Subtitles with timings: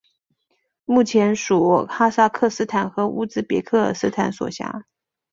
[0.85, 4.87] 目前属哈萨克斯坦和乌兹别克斯坦所辖。